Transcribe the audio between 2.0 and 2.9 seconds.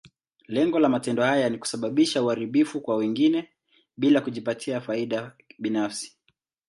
uharibifu